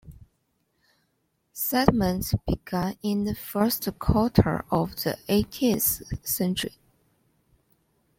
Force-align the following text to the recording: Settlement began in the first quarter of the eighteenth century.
Settlement 1.53 2.33
began 2.47 2.97
in 3.03 3.23
the 3.25 3.35
first 3.35 3.87
quarter 3.99 4.65
of 4.71 4.95
the 5.03 5.15
eighteenth 5.29 6.01
century. 6.27 6.79